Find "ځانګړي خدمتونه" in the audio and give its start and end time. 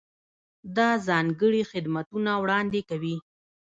1.07-2.31